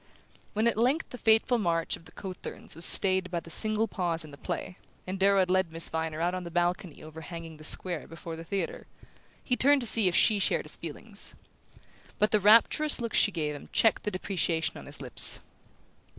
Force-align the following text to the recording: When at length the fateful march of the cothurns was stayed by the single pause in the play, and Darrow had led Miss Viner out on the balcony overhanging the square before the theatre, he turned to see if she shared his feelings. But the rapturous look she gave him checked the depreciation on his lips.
When 0.53 0.65
at 0.67 0.77
length 0.79 1.09
the 1.09 1.17
fateful 1.19 1.59
march 1.59 1.95
of 1.95 2.05
the 2.05 2.11
cothurns 2.13 2.75
was 2.75 2.85
stayed 2.85 3.29
by 3.29 3.39
the 3.39 3.51
single 3.51 3.87
pause 3.87 4.25
in 4.25 4.31
the 4.31 4.35
play, 4.37 4.77
and 5.05 5.19
Darrow 5.19 5.37
had 5.41 5.51
led 5.51 5.71
Miss 5.71 5.89
Viner 5.89 6.19
out 6.19 6.33
on 6.33 6.43
the 6.43 6.49
balcony 6.49 7.03
overhanging 7.03 7.57
the 7.57 7.63
square 7.63 8.07
before 8.07 8.35
the 8.35 8.43
theatre, 8.43 8.87
he 9.43 9.55
turned 9.55 9.81
to 9.81 9.85
see 9.85 10.07
if 10.07 10.15
she 10.15 10.39
shared 10.39 10.65
his 10.65 10.75
feelings. 10.75 11.35
But 12.17 12.31
the 12.31 12.39
rapturous 12.39 12.99
look 12.99 13.13
she 13.13 13.31
gave 13.31 13.53
him 13.53 13.69
checked 13.71 14.01
the 14.01 14.09
depreciation 14.09 14.75
on 14.75 14.87
his 14.87 15.01
lips. 15.01 15.39